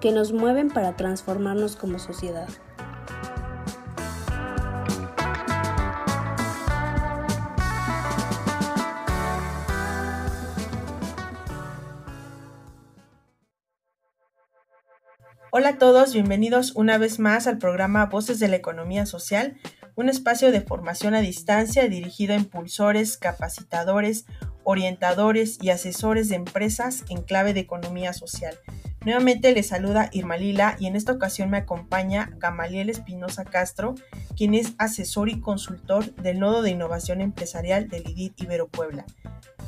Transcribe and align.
que 0.00 0.12
nos 0.12 0.32
mueven 0.32 0.68
para 0.68 0.96
transformarnos 0.96 1.76
como 1.76 1.98
sociedad. 1.98 2.48
Hola 15.50 15.70
a 15.70 15.78
todos, 15.78 16.12
bienvenidos 16.12 16.76
una 16.76 16.98
vez 16.98 17.18
más 17.18 17.46
al 17.46 17.58
programa 17.58 18.06
Voces 18.06 18.38
de 18.38 18.48
la 18.48 18.56
Economía 18.56 19.06
Social, 19.06 19.56
un 19.96 20.08
espacio 20.08 20.52
de 20.52 20.60
formación 20.60 21.14
a 21.14 21.20
distancia 21.20 21.88
dirigido 21.88 22.34
a 22.34 22.36
impulsores, 22.36 23.16
capacitadores, 23.16 24.26
orientadores 24.62 25.58
y 25.60 25.70
asesores 25.70 26.28
de 26.28 26.36
empresas 26.36 27.02
en 27.08 27.22
clave 27.22 27.54
de 27.54 27.60
economía 27.60 28.12
social. 28.12 28.54
Nuevamente 29.04 29.52
les 29.52 29.68
saluda 29.68 30.10
Irma 30.12 30.36
Lila 30.36 30.76
y 30.78 30.86
en 30.86 30.96
esta 30.96 31.12
ocasión 31.12 31.50
me 31.50 31.58
acompaña 31.58 32.30
Gamaliel 32.38 32.90
Espinosa 32.90 33.44
Castro, 33.44 33.94
quien 34.36 34.54
es 34.54 34.74
asesor 34.78 35.28
y 35.28 35.40
consultor 35.40 36.12
del 36.16 36.40
Nodo 36.40 36.62
de 36.62 36.70
Innovación 36.70 37.20
Empresarial 37.20 37.88
del 37.88 38.08
IDIT 38.08 38.42
Ibero 38.42 38.66
Puebla, 38.66 39.06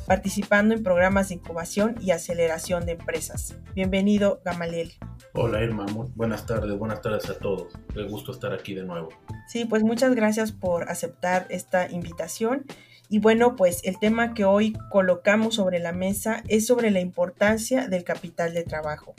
participando 0.06 0.74
en 0.74 0.82
programas 0.82 1.28
de 1.28 1.36
incubación 1.36 1.94
y 2.00 2.10
aceleración 2.10 2.84
de 2.86 2.92
empresas. 2.92 3.56
Bienvenido, 3.74 4.42
Gamaliel. 4.44 4.92
Hola 5.34 5.62
Irma, 5.62 5.86
buenas 6.16 6.44
tardes, 6.44 6.76
buenas 6.76 7.00
tardes 7.00 7.30
a 7.30 7.38
todos. 7.38 7.72
Qué 7.94 8.02
gusto 8.02 8.32
estar 8.32 8.52
aquí 8.52 8.74
de 8.74 8.82
nuevo. 8.82 9.10
Sí, 9.46 9.64
pues 9.64 9.84
muchas 9.84 10.16
gracias 10.16 10.50
por 10.50 10.90
aceptar 10.90 11.46
esta 11.50 11.88
invitación. 11.88 12.66
Y 13.12 13.18
bueno, 13.18 13.56
pues 13.56 13.82
el 13.82 13.98
tema 13.98 14.34
que 14.34 14.44
hoy 14.44 14.72
colocamos 14.88 15.56
sobre 15.56 15.80
la 15.80 15.92
mesa 15.92 16.44
es 16.46 16.68
sobre 16.68 16.92
la 16.92 17.00
importancia 17.00 17.88
del 17.88 18.04
capital 18.04 18.54
de 18.54 18.62
trabajo. 18.62 19.14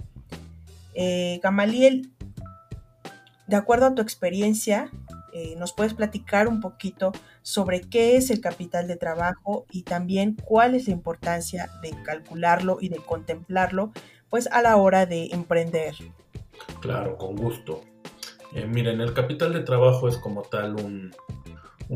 Eh, 0.94 1.42
Gamaliel, 1.44 2.10
de 3.48 3.56
acuerdo 3.58 3.88
a 3.88 3.94
tu 3.94 4.02
experiencia, 4.02 4.90
eh, 5.34 5.56
nos 5.58 5.74
puedes 5.74 5.94
platicar 5.94 6.48
un 6.48 6.62
poquito 6.62 7.12
sobre 7.42 7.82
qué 7.82 8.16
es 8.16 8.30
el 8.30 8.40
capital 8.40 8.88
de 8.88 8.96
trabajo 8.96 9.66
y 9.70 9.84
también 9.84 10.38
cuál 10.42 10.74
es 10.74 10.88
la 10.88 10.94
importancia 10.94 11.70
de 11.82 11.92
calcularlo 12.04 12.78
y 12.80 12.88
de 12.88 12.98
contemplarlo 12.98 13.92
pues 14.30 14.48
a 14.48 14.62
la 14.62 14.78
hora 14.78 15.06
de 15.06 15.28
emprender. 15.34 15.96
Claro, 16.80 17.18
con 17.18 17.36
gusto. 17.36 17.82
Eh, 18.56 18.66
miren, 18.68 19.02
el 19.02 19.14
capital 19.14 19.52
de 19.52 19.62
trabajo 19.64 20.08
es 20.08 20.18
como 20.18 20.44
tal 20.44 20.76
un, 20.76 21.14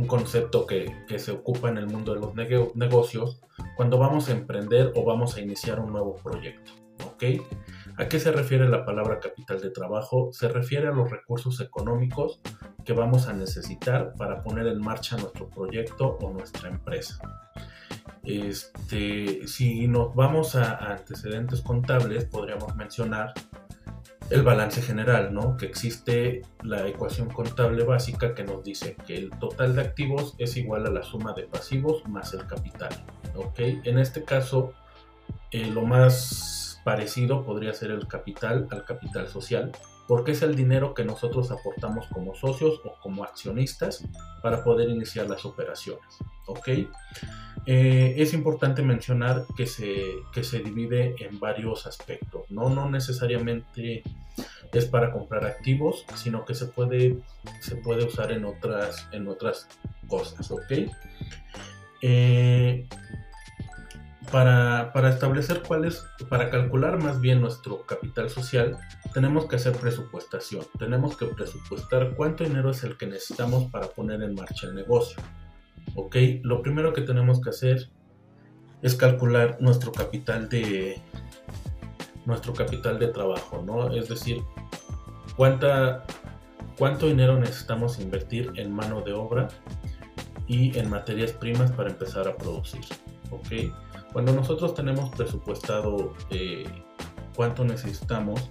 concepto 0.03 0.67
que, 0.67 0.93
se 1.17 1.31
ocupa 1.31 1.69
en 1.69 1.77
el 1.77 1.87
mundo 1.87 2.13
de 2.13 2.19
los 2.19 2.35
negocios 2.75 3.39
cuando 3.77 3.97
vamos 3.97 4.27
a 4.27 4.33
emprender 4.33 4.91
o 4.95 5.05
vamos 5.05 5.37
a 5.37 5.41
iniciar 5.41 5.79
un 5.79 5.93
nuevo 5.93 6.15
proyecto. 6.15 6.73
¿A 7.97 8.09
qué 8.09 8.19
se 8.19 8.31
refiere 8.31 8.67
la 8.67 8.85
palabra 8.85 9.19
capital 9.19 9.61
de 9.61 9.69
trabajo? 9.69 10.29
Se 10.33 10.49
refiere 10.49 10.87
a 10.87 10.91
los 10.91 11.09
recursos 11.09 11.61
económicos 11.61 12.41
que 12.83 12.93
vamos 12.93 13.27
a 13.27 13.33
necesitar 13.33 14.13
para 14.17 14.43
poner 14.43 14.67
en 14.67 14.81
marcha 14.81 15.17
nuestro 15.17 15.49
proyecto 15.49 16.17
o 16.21 16.31
nuestra 16.31 16.69
empresa. 16.69 17.17
Este, 18.23 19.47
si 19.47 19.87
nos 19.87 20.13
vamos 20.13 20.55
a, 20.55 20.93
antecedentes 20.93 21.61
contables, 21.61 22.25
podríamos 22.25 22.75
mencionar 22.75 23.33
el 24.29 24.41
balance 24.41 24.81
general, 24.81 25.33
¿no? 25.33 25.55
Que 25.57 25.65
existe 25.67 26.41
la 26.63 26.87
ecuación 26.87 27.29
contable 27.29 27.83
básica 27.83 28.33
que 28.33 28.43
nos 28.43 28.63
dice 28.63 28.95
que 29.05 29.15
el 29.15 29.29
total 29.31 29.75
de 29.75 29.81
activos 29.81 30.35
es 30.39 30.57
igual 30.57 30.85
a 30.87 30.89
la 30.89 31.03
suma 31.03 31.33
de 31.33 31.43
pasivos 31.43 32.07
más 32.07 32.33
el 32.33 32.47
capital, 32.47 32.89
¿ok? 33.35 33.59
En 33.83 33.99
este 33.99 34.23
caso, 34.23 34.73
eh, 35.51 35.67
lo 35.67 35.83
más 35.83 36.81
parecido 36.83 37.43
podría 37.43 37.73
ser 37.73 37.91
el 37.91 38.07
capital 38.07 38.67
al 38.71 38.83
capital 38.85 39.27
social, 39.27 39.71
porque 40.07 40.31
es 40.31 40.41
el 40.41 40.55
dinero 40.55 40.93
que 40.93 41.03
nosotros 41.03 41.51
aportamos 41.51 42.07
como 42.07 42.35
socios 42.35 42.79
o 42.83 42.93
como 43.01 43.23
accionistas 43.23 44.03
para 44.41 44.63
poder 44.63 44.89
iniciar 44.89 45.27
las 45.29 45.45
operaciones, 45.45 46.17
¿ok? 46.45 46.69
Eh, 47.67 48.15
es 48.17 48.33
importante 48.33 48.83
mencionar 48.83 49.45
que 49.57 49.65
se, 49.65 49.95
se 50.41 50.59
divide 50.59 51.15
en 51.19 51.39
varios 51.39 51.87
aspectos, 51.87 52.49
¿no? 52.51 52.69
no 52.69 52.89
necesariamente 52.89 54.03
es 54.71 54.85
para 54.85 55.11
comprar 55.11 55.45
activos, 55.45 56.05
sino 56.15 56.45
que 56.45 56.53
se 56.53 56.67
puede, 56.67 57.17
se 57.61 57.77
puede 57.77 58.05
usar 58.05 58.31
en 58.31 58.45
otras, 58.45 59.07
en 59.11 59.27
otras 59.27 59.67
cosas, 60.07 60.51
¿ok? 60.51 60.91
Eh, 62.01 62.87
para, 64.31 65.09
establecer 65.09 65.63
cuál 65.67 65.85
es, 65.85 66.05
para 66.29 66.49
calcular 66.49 67.01
más 67.01 67.21
bien 67.21 67.41
nuestro 67.41 67.85
capital 67.85 68.29
social, 68.29 68.77
tenemos 69.13 69.45
que 69.45 69.55
hacer 69.57 69.73
presupuestación. 69.73 70.65
Tenemos 70.77 71.17
que 71.17 71.25
presupuestar 71.27 72.15
cuánto 72.15 72.43
dinero 72.43 72.71
es 72.71 72.83
el 72.83 72.97
que 72.97 73.07
necesitamos 73.07 73.71
para 73.71 73.87
poner 73.87 74.21
en 74.23 74.35
marcha 74.35 74.67
el 74.67 74.75
negocio. 74.75 75.21
¿ok? 75.95 76.15
Lo 76.43 76.61
primero 76.61 76.93
que 76.93 77.01
tenemos 77.01 77.41
que 77.41 77.49
hacer 77.49 77.89
es 78.81 78.95
calcular 78.95 79.57
nuestro 79.59 79.91
capital 79.91 80.49
de 80.49 81.01
nuestro 82.25 82.53
capital 82.53 82.97
de 82.97 83.07
trabajo, 83.07 83.63
¿no? 83.65 83.93
Es 83.93 84.09
decir, 84.09 84.41
cuánta 85.35 86.03
cuánto 86.77 87.07
dinero 87.07 87.39
necesitamos 87.39 87.99
invertir 87.99 88.51
en 88.55 88.73
mano 88.73 89.01
de 89.01 89.13
obra 89.13 89.47
y 90.47 90.77
en 90.77 90.89
materias 90.89 91.31
primas 91.31 91.71
para 91.71 91.89
empezar 91.89 92.27
a 92.27 92.35
producir, 92.35 92.83
¿ok? 93.31 93.71
Cuando 94.15 94.31
nosotros 94.31 94.73
tenemos 94.73 95.09
presupuestado 95.09 96.13
eh, 96.29 96.63
cuánto 97.35 97.65
necesitamos, 97.65 98.49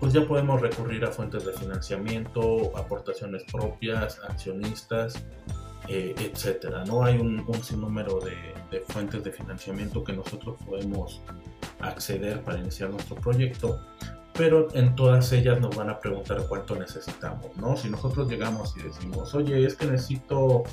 pues 0.00 0.12
ya 0.12 0.26
podemos 0.26 0.60
recurrir 0.60 1.04
a 1.04 1.12
fuentes 1.12 1.46
de 1.46 1.52
financiamiento, 1.52 2.76
aportaciones 2.76 3.44
propias, 3.44 4.18
accionistas, 4.28 5.24
eh, 5.86 6.16
etcétera. 6.18 6.84
¿no? 6.84 7.04
Hay 7.04 7.18
un, 7.18 7.46
sinnúmero 7.62 8.18
de, 8.18 8.80
fuentes 8.88 9.22
de 9.22 9.30
financiamiento 9.30 10.02
que 10.02 10.14
nosotros 10.14 10.56
podemos 10.66 11.22
acceder 11.78 12.42
para 12.42 12.58
iniciar 12.58 12.90
nuestro 12.90 13.14
proyecto, 13.14 13.78
pero 14.36 14.66
en 14.74 14.96
todas 14.96 15.30
ellas 15.30 15.60
nos 15.60 15.76
van 15.76 15.90
a 15.90 16.00
preguntar 16.00 16.44
cuánto 16.48 16.74
necesitamos. 16.74 17.56
¿no? 17.56 17.76
Si 17.76 17.88
nosotros 17.88 18.28
llegamos 18.28 18.76
y 18.76 18.82
decimos, 18.82 19.32
oye, 19.32 19.64
es 19.64 19.76
que 19.76 19.86
necesito 19.86 20.64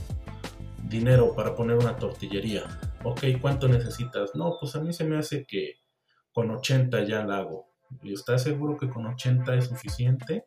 dinero 0.90 1.36
para 1.36 1.54
poner 1.54 1.78
una 1.78 1.96
tortillería, 1.96 2.64
ok, 3.04 3.22
¿cuánto 3.42 3.68
necesitas? 3.68 4.36
No, 4.36 4.58
pues 4.60 4.76
a 4.76 4.82
mí 4.82 4.94
se 4.94 5.06
me 5.06 5.18
hace 5.18 5.46
que 5.46 5.76
con 6.32 6.50
80 6.52 7.04
ya 7.04 7.26
la 7.26 7.38
hago. 7.38 7.72
¿Y 8.02 8.14
estás 8.14 8.44
seguro 8.44 8.78
que 8.78 8.90
con 8.90 9.06
80 9.06 9.56
es 9.56 9.66
suficiente? 9.66 10.46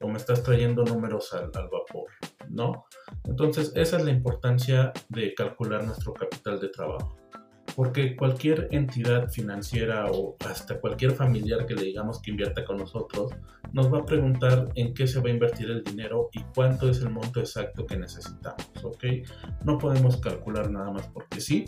¿O 0.00 0.08
me 0.08 0.18
estás 0.18 0.42
trayendo 0.42 0.84
números 0.84 1.32
al, 1.32 1.50
al 1.54 1.68
vapor? 1.68 2.10
¿No? 2.48 2.84
Entonces, 3.24 3.72
esa 3.74 3.96
es 3.96 4.04
la 4.04 4.10
importancia 4.10 4.92
de 5.08 5.34
calcular 5.34 5.84
nuestro 5.84 6.12
capital 6.14 6.60
de 6.60 6.68
trabajo. 6.68 7.16
Porque 7.76 8.16
cualquier 8.16 8.68
entidad 8.72 9.28
financiera 9.30 10.06
o 10.10 10.36
hasta 10.48 10.80
cualquier 10.80 11.12
familiar 11.12 11.66
que 11.66 11.74
le 11.74 11.82
digamos 11.82 12.20
que 12.20 12.30
invierta 12.30 12.64
con 12.64 12.78
nosotros, 12.78 13.32
nos 13.72 13.92
va 13.92 13.98
a 13.98 14.06
preguntar 14.06 14.70
en 14.74 14.94
qué 14.94 15.06
se 15.06 15.20
va 15.20 15.28
a 15.28 15.32
invertir 15.32 15.70
el 15.70 15.84
dinero 15.84 16.30
y 16.32 16.42
cuánto 16.54 16.88
es 16.88 17.00
el 17.02 17.10
monto 17.10 17.38
exacto 17.38 17.86
que 17.86 17.96
necesitamos, 17.96 18.66
¿ok? 18.82 19.04
No 19.64 19.78
podemos 19.78 20.16
calcular 20.16 20.70
nada 20.70 20.90
más 20.90 21.06
porque 21.08 21.40
sí. 21.40 21.66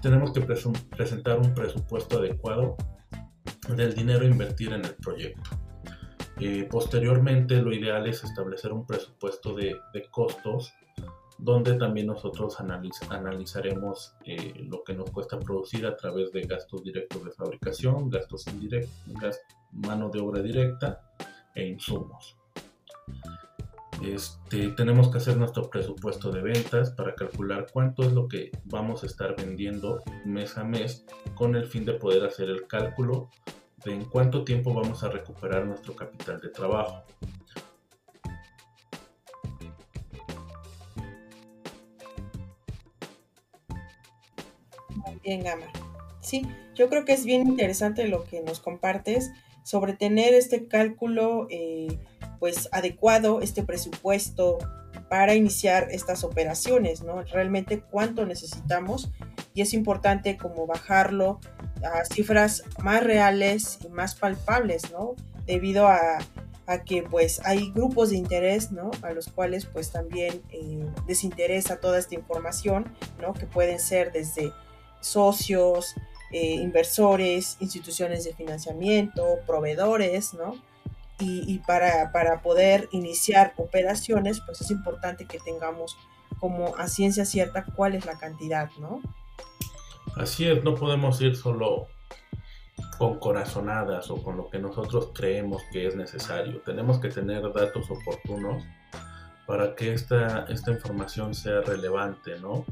Tenemos 0.00 0.32
que 0.32 0.42
presentar 0.42 1.38
un 1.38 1.52
presupuesto 1.52 2.18
adecuado 2.18 2.76
del 3.74 3.94
dinero 3.94 4.22
a 4.22 4.26
invertir 4.26 4.72
en 4.72 4.84
el 4.84 4.94
proyecto. 4.94 5.50
Eh, 6.38 6.68
posteriormente, 6.70 7.62
lo 7.62 7.72
ideal 7.72 8.06
es 8.06 8.22
establecer 8.22 8.72
un 8.72 8.86
presupuesto 8.86 9.54
de, 9.54 9.80
costos 10.10 10.74
donde 11.38 11.74
también 11.74 12.06
nosotros 12.06 12.58
analizaremos 12.60 14.14
eh, 14.24 14.54
lo 14.68 14.82
que 14.82 14.94
nos 14.94 15.10
cuesta 15.10 15.38
producir 15.38 15.86
a 15.86 15.96
través 15.96 16.32
de 16.32 16.42
gastos 16.42 16.82
directos 16.82 17.24
de 17.24 17.30
fabricación, 17.30 18.08
gastos 18.08 18.46
indirectos, 18.46 19.38
mano 19.72 20.08
de 20.08 20.20
obra 20.20 20.42
directa 20.42 21.00
e 21.54 21.66
insumos. 21.66 22.36
Este, 24.02 24.68
tenemos 24.70 25.08
que 25.08 25.18
hacer 25.18 25.36
nuestro 25.36 25.70
presupuesto 25.70 26.30
de 26.30 26.42
ventas 26.42 26.90
para 26.90 27.14
calcular 27.14 27.66
cuánto 27.72 28.02
es 28.02 28.12
lo 28.12 28.28
que 28.28 28.50
vamos 28.64 29.02
a 29.02 29.06
estar 29.06 29.34
vendiendo 29.36 30.02
mes 30.24 30.58
a 30.58 30.64
mes 30.64 31.06
con 31.34 31.56
el 31.56 31.66
fin 31.66 31.84
de 31.84 31.94
poder 31.94 32.24
hacer 32.24 32.50
el 32.50 32.66
cálculo 32.66 33.30
de 33.84 33.94
en 33.94 34.04
cuánto 34.04 34.44
tiempo 34.44 34.74
vamos 34.74 35.02
a 35.02 35.08
recuperar 35.08 35.64
nuestro 35.64 35.94
capital 35.94 36.40
de 36.40 36.48
trabajo. 36.50 37.04
Bien, 45.22 45.42
Gama. 45.42 45.66
Sí, 46.20 46.46
yo 46.74 46.88
creo 46.88 47.04
que 47.04 47.12
es 47.12 47.24
bien 47.24 47.46
interesante 47.46 48.08
lo 48.08 48.24
que 48.24 48.40
nos 48.42 48.60
compartes 48.60 49.30
sobre 49.62 49.94
tener 49.94 50.34
este 50.34 50.66
cálculo 50.66 51.46
eh, 51.50 51.98
pues 52.38 52.68
adecuado, 52.72 53.40
este 53.40 53.62
presupuesto 53.62 54.58
para 55.08 55.34
iniciar 55.34 55.88
estas 55.90 56.24
operaciones, 56.24 57.02
¿no? 57.02 57.22
Realmente 57.22 57.80
cuánto 57.80 58.26
necesitamos 58.26 59.10
y 59.54 59.62
es 59.62 59.72
importante 59.72 60.36
como 60.36 60.66
bajarlo 60.66 61.40
a 61.82 62.04
cifras 62.04 62.62
más 62.82 63.02
reales 63.02 63.78
y 63.84 63.88
más 63.88 64.14
palpables, 64.14 64.90
¿no? 64.92 65.14
Debido 65.46 65.86
a, 65.86 66.18
que 66.84 67.04
pues 67.04 67.40
hay 67.44 67.70
grupos 67.70 68.10
de 68.10 68.16
interés, 68.16 68.72
¿no? 68.72 68.90
A 69.02 69.12
los 69.12 69.28
cuales 69.28 69.66
pues 69.66 69.92
también 69.92 70.42
eh, 70.50 70.84
les 71.06 71.22
interesa 71.22 71.78
toda 71.78 71.98
esta 71.98 72.16
información, 72.16 72.92
¿no? 73.20 73.34
Que 73.34 73.46
pueden 73.46 73.78
ser 73.78 74.10
desde 74.10 74.52
socios, 75.00 75.94
eh, 76.32 76.54
inversores, 76.54 77.56
instituciones 77.60 78.24
de 78.24 78.34
financiamiento, 78.34 79.24
proveedores, 79.46 80.34
¿no? 80.34 80.56
Y, 81.18 81.60
para, 81.60 82.12
para, 82.12 82.42
poder 82.42 82.90
iniciar 82.92 83.54
operaciones, 83.56 84.42
pues 84.44 84.60
es 84.60 84.70
importante 84.70 85.24
que 85.24 85.38
tengamos 85.38 85.96
como 86.40 86.76
a 86.76 86.88
ciencia 86.88 87.24
cierta 87.24 87.64
cuál 87.64 87.94
es 87.94 88.04
la 88.04 88.18
cantidad, 88.18 88.68
¿no? 88.78 89.00
Así 90.16 90.46
es, 90.46 90.62
no 90.62 90.74
podemos 90.74 91.18
ir 91.22 91.34
solo 91.34 91.86
con 92.98 93.18
corazonadas 93.18 94.10
o 94.10 94.22
con 94.22 94.36
lo 94.36 94.50
que 94.50 94.58
nosotros 94.58 95.10
creemos 95.14 95.62
que 95.72 95.86
es 95.86 95.96
necesario. 95.96 96.60
Tenemos 96.60 96.98
que 96.98 97.08
tener 97.08 97.42
datos 97.52 97.90
oportunos 97.90 98.62
para 99.46 99.74
que 99.74 99.92
esta, 99.92 100.44
esta 100.48 100.70
información 100.70 101.34
sea 101.34 101.60
relevante, 101.62 102.38
¿no? 102.40 102.66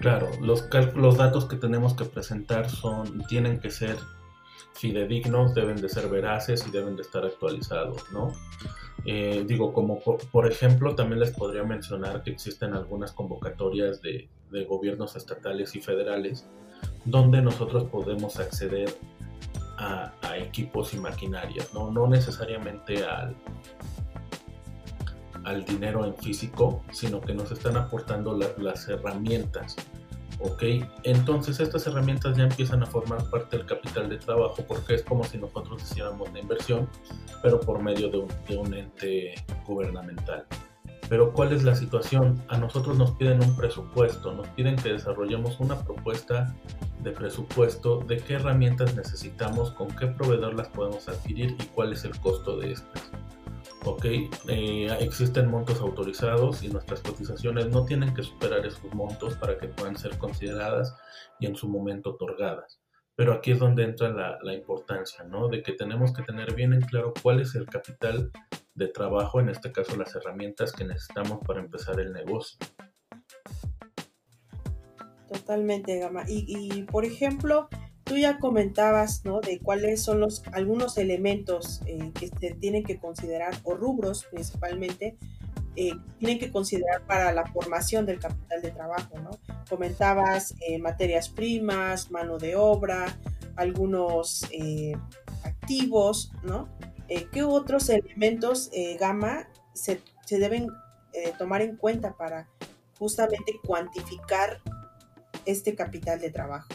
Claro, 0.00 0.30
los, 0.40 0.68
datos 1.16 1.44
que 1.44 1.56
tenemos 1.56 1.94
que 1.94 2.04
presentar 2.04 2.68
son, 2.68 3.24
tienen 3.26 3.60
que 3.60 3.70
ser 3.70 3.96
fidedignos, 4.74 5.54
deben 5.54 5.80
de 5.80 5.88
ser 5.88 6.08
veraces 6.08 6.66
y 6.66 6.70
deben 6.72 6.96
de 6.96 7.02
estar 7.02 7.24
actualizados, 7.24 8.10
¿no? 8.10 8.32
Eh, 9.04 9.44
digo, 9.46 9.72
como 9.72 10.00
por, 10.00 10.50
ejemplo, 10.50 10.94
también 10.94 11.20
les 11.20 11.30
podría 11.30 11.62
mencionar 11.62 12.22
que 12.22 12.30
existen 12.30 12.74
algunas 12.74 13.12
convocatorias 13.12 14.02
de, 14.02 14.28
de, 14.50 14.64
gobiernos 14.64 15.16
estatales 15.16 15.74
y 15.76 15.80
federales 15.80 16.46
donde 17.04 17.42
nosotros 17.42 17.84
podemos 17.84 18.38
acceder 18.38 18.92
a, 19.78 20.12
a 20.22 20.38
equipos 20.38 20.94
y 20.94 20.98
maquinarias, 20.98 21.72
¿no? 21.74 21.90
No 21.90 22.06
necesariamente 22.08 23.04
al, 23.04 23.36
al 25.44 25.64
dinero 25.64 26.04
en 26.04 26.14
físico, 26.16 26.82
sino 26.92 27.20
que 27.20 27.34
nos 27.34 27.50
están 27.50 27.76
aportando 27.76 28.38
las 28.58 28.88
herramientas. 28.88 29.76
¿Ok? 30.40 30.62
Entonces 31.04 31.60
estas 31.60 31.86
herramientas 31.86 32.36
ya 32.36 32.44
empiezan 32.44 32.82
a 32.82 32.86
formar 32.86 33.24
parte 33.30 33.56
del 33.56 33.66
capital 33.66 34.08
de 34.08 34.18
trabajo 34.18 34.64
porque 34.66 34.94
es 34.94 35.02
como 35.02 35.22
si 35.24 35.38
nosotros 35.38 35.82
hiciéramos 35.82 36.28
una 36.28 36.40
inversión, 36.40 36.88
pero 37.42 37.60
por 37.60 37.80
medio 37.80 38.08
de 38.08 38.18
un, 38.18 38.28
de 38.48 38.56
un 38.56 38.74
ente 38.74 39.34
gubernamental. 39.66 40.46
Pero 41.08 41.32
¿cuál 41.32 41.52
es 41.52 41.62
la 41.62 41.76
situación? 41.76 42.42
A 42.48 42.56
nosotros 42.56 42.96
nos 42.96 43.12
piden 43.12 43.42
un 43.42 43.54
presupuesto, 43.54 44.32
nos 44.32 44.48
piden 44.48 44.76
que 44.76 44.94
desarrollemos 44.94 45.60
una 45.60 45.78
propuesta 45.78 46.54
de 47.02 47.10
presupuesto 47.10 47.98
de 47.98 48.16
qué 48.16 48.34
herramientas 48.34 48.94
necesitamos, 48.96 49.72
con 49.72 49.88
qué 49.94 50.06
proveedor 50.06 50.54
las 50.54 50.68
podemos 50.68 51.08
adquirir 51.08 51.56
y 51.60 51.64
cuál 51.66 51.92
es 51.92 52.04
el 52.04 52.18
costo 52.18 52.56
de 52.56 52.72
estas. 52.72 53.10
Ok, 53.84 54.04
eh, 54.04 54.96
existen 55.00 55.50
montos 55.50 55.80
autorizados 55.80 56.62
y 56.62 56.68
nuestras 56.68 57.00
cotizaciones 57.00 57.66
no 57.66 57.84
tienen 57.84 58.14
que 58.14 58.22
superar 58.22 58.64
esos 58.64 58.94
montos 58.94 59.34
para 59.34 59.58
que 59.58 59.66
puedan 59.66 59.96
ser 59.96 60.16
consideradas 60.18 60.94
y 61.40 61.46
en 61.46 61.56
su 61.56 61.68
momento 61.68 62.10
otorgadas. 62.10 62.80
Pero 63.16 63.32
aquí 63.32 63.50
es 63.50 63.58
donde 63.58 63.82
entra 63.82 64.08
la, 64.10 64.38
la 64.42 64.54
importancia, 64.54 65.24
¿no? 65.24 65.48
De 65.48 65.62
que 65.62 65.72
tenemos 65.72 66.12
que 66.12 66.22
tener 66.22 66.54
bien 66.54 66.72
en 66.72 66.82
claro 66.82 67.12
cuál 67.22 67.40
es 67.40 67.56
el 67.56 67.66
capital 67.66 68.30
de 68.74 68.86
trabajo, 68.86 69.40
en 69.40 69.48
este 69.48 69.72
caso 69.72 69.96
las 69.96 70.14
herramientas 70.14 70.72
que 70.72 70.84
necesitamos 70.84 71.40
para 71.44 71.60
empezar 71.60 71.98
el 71.98 72.12
negocio. 72.12 72.58
Totalmente, 75.30 75.98
Gama. 75.98 76.22
Y, 76.28 76.44
y 76.46 76.82
por 76.84 77.04
ejemplo, 77.04 77.68
tú 78.04 78.16
ya 78.16 78.38
comentabas, 78.38 79.24
¿no? 79.24 79.40
De 79.40 79.58
cuáles 79.58 80.02
son 80.02 80.20
los 80.20 80.42
algunos 80.52 80.98
elementos 80.98 81.82
eh, 81.86 82.12
que 82.18 82.28
se 82.28 82.54
tienen 82.54 82.84
que 82.84 82.98
considerar, 82.98 83.54
o 83.64 83.74
rubros 83.74 84.24
principalmente, 84.30 85.16
eh, 85.76 85.92
tienen 86.18 86.38
que 86.38 86.50
considerar 86.50 87.06
para 87.06 87.32
la 87.32 87.46
formación 87.46 88.04
del 88.04 88.18
capital 88.18 88.60
de 88.60 88.70
trabajo, 88.70 89.18
¿no? 89.18 89.30
Comentabas 89.68 90.54
eh, 90.60 90.78
materias 90.78 91.28
primas, 91.28 92.10
mano 92.10 92.38
de 92.38 92.56
obra, 92.56 93.16
algunos 93.56 94.46
activos, 95.44 96.32
¿no? 96.42 96.68
¿Qué 97.30 97.42
otros 97.42 97.90
elementos, 97.90 98.70
Gama, 98.98 99.46
se, 99.74 100.00
se 100.24 100.38
deben 100.38 100.68
tomar 101.38 101.60
en 101.60 101.76
cuenta 101.76 102.16
para 102.16 102.48
justamente 102.98 103.60
cuantificar 103.62 104.62
este 105.44 105.74
capital 105.74 106.20
de 106.20 106.30
trabajo? 106.30 106.68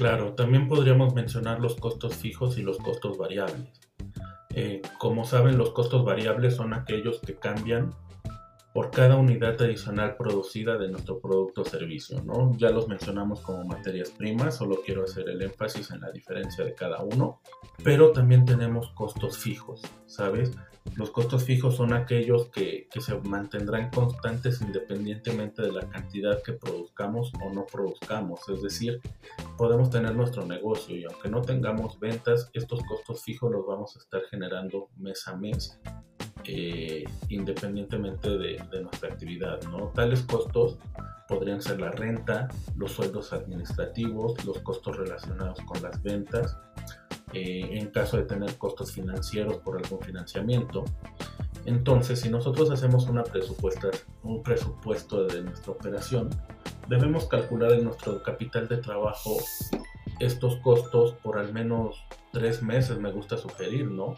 Claro, 0.00 0.32
también 0.32 0.66
podríamos 0.66 1.12
mencionar 1.14 1.60
los 1.60 1.76
costos 1.76 2.14
fijos 2.14 2.56
y 2.56 2.62
los 2.62 2.78
costos 2.78 3.18
variables. 3.18 3.68
Eh, 4.54 4.80
como 4.96 5.26
saben, 5.26 5.58
los 5.58 5.72
costos 5.72 6.06
variables 6.06 6.56
son 6.56 6.72
aquellos 6.72 7.20
que 7.20 7.34
cambian 7.34 7.94
por 8.72 8.90
cada 8.90 9.16
unidad 9.16 9.60
adicional 9.60 10.16
producida 10.16 10.78
de 10.78 10.88
nuestro 10.88 11.20
producto 11.20 11.60
o 11.60 11.64
servicio, 11.66 12.22
¿no? 12.24 12.56
Ya 12.56 12.70
los 12.70 12.88
mencionamos 12.88 13.42
como 13.42 13.62
materias 13.64 14.08
primas, 14.08 14.56
solo 14.56 14.80
quiero 14.82 15.04
hacer 15.04 15.28
el 15.28 15.42
énfasis 15.42 15.90
en 15.90 16.00
la 16.00 16.10
diferencia 16.10 16.64
de 16.64 16.72
cada 16.72 17.02
uno, 17.02 17.42
pero 17.84 18.10
también 18.12 18.46
tenemos 18.46 18.88
costos 18.92 19.36
fijos, 19.36 19.82
¿sabes? 20.06 20.52
Los 20.96 21.10
costos 21.10 21.44
fijos 21.44 21.76
son 21.76 21.92
aquellos 21.92 22.48
que, 22.48 22.88
se 23.00 23.14
mantendrán 23.20 23.90
constantes 23.90 24.60
independientemente 24.60 25.62
de 25.62 25.72
la 25.72 25.88
cantidad 25.88 26.42
que 26.42 26.52
produzcamos 26.52 27.32
o 27.42 27.52
no 27.52 27.66
produzcamos, 27.66 28.40
es 28.48 28.62
decir, 28.62 29.00
podemos 29.56 29.90
tener 29.90 30.14
nuestro 30.14 30.44
negocio 30.44 30.96
y 30.96 31.04
aunque 31.04 31.28
no 31.28 31.42
tengamos 31.42 31.98
ventas, 31.98 32.50
estos 32.52 32.82
costos 32.84 33.22
fijos 33.22 33.50
los 33.52 33.66
vamos 33.66 33.96
a 33.96 34.00
estar 34.00 34.22
generando 34.30 34.88
mes 34.96 35.26
a 35.28 35.36
mes 35.36 35.80
eh, 36.44 37.04
independientemente 37.28 38.38
de, 38.38 38.58
nuestra 38.82 39.10
actividad. 39.10 39.62
¿no? 39.64 39.88
Tales 39.88 40.22
costos 40.22 40.78
podrían 41.28 41.60
ser 41.60 41.80
la 41.80 41.90
renta, 41.90 42.48
los 42.76 42.92
sueldos 42.92 43.32
administrativos, 43.32 44.44
los 44.44 44.58
costos 44.60 44.96
relacionados 44.96 45.60
con 45.60 45.82
las 45.82 46.02
ventas, 46.02 46.56
eh, 47.32 47.78
en 47.78 47.90
caso 47.90 48.16
de 48.16 48.24
tener 48.24 48.56
costos 48.58 48.92
financieros 48.92 49.58
por 49.58 49.76
algún 49.76 50.00
financiamiento. 50.00 50.84
Entonces, 51.64 52.20
si 52.20 52.28
nosotros 52.30 52.70
hacemos 52.70 53.08
una 53.08 53.22
un 54.22 54.42
presupuesto 54.42 55.26
de 55.26 55.42
nuestra 55.42 55.72
operación, 55.72 56.30
debemos 56.88 57.26
calcular 57.26 57.72
en 57.72 57.84
nuestro 57.84 58.22
capital 58.22 58.66
de 58.68 58.78
trabajo 58.78 59.36
estos 60.18 60.56
costos 60.56 61.12
por 61.22 61.38
al 61.38 61.52
menos 61.52 62.02
tres 62.32 62.62
meses, 62.62 62.98
me 62.98 63.12
gusta 63.12 63.36
sugerir, 63.36 63.90
¿no? 63.90 64.16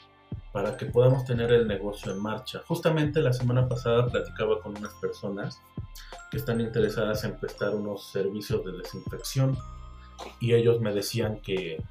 para 0.53 0.77
que 0.77 0.87
podamos 0.87 1.25
tener 1.25 1.51
el 1.51 1.67
negocio 1.67 2.13
en 2.13 2.21
marcha. 2.21 2.63
Justamente 2.67 3.21
la 3.21 3.33
semana 3.33 3.69
pasada 3.69 4.07
platicaba 4.07 4.61
con 4.61 4.77
unas 4.77 4.93
personas 4.95 5.61
que 6.31 6.37
están 6.37 6.61
interesadas 6.61 7.25
en 7.25 7.39
prestar 7.39 7.75
unos 7.75 8.11
servicios 8.11 8.65
de 8.65 8.73
desinfección 8.73 9.57
y 10.41 10.53
ellos 10.53 10.81
me 10.81 10.93
decían 10.93 11.41
que, 11.41 11.83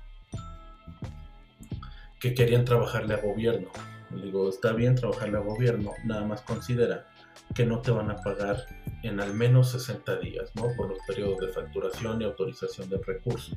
que 2.21 2.33
querían 2.33 2.63
trabajarle 2.63 3.15
a 3.15 3.17
gobierno. 3.17 3.69
Le 4.15 4.25
digo, 4.25 4.47
está 4.47 4.73
bien 4.73 4.95
trabajarle 4.95 5.37
a 5.37 5.41
gobierno, 5.41 5.91
nada 6.05 6.23
más 6.23 6.41
considera 6.41 7.07
que 7.55 7.65
no 7.65 7.81
te 7.81 7.91
van 7.91 8.11
a 8.11 8.17
pagar 8.17 8.65
en 9.03 9.19
al 9.19 9.33
menos 9.33 9.71
60 9.71 10.17
días, 10.17 10.51
¿no? 10.55 10.67
Por 10.77 10.89
los 10.89 10.99
periodos 11.07 11.39
de 11.39 11.47
facturación 11.47 12.21
y 12.21 12.25
autorización 12.25 12.89
del 12.89 13.03
recurso. 13.03 13.55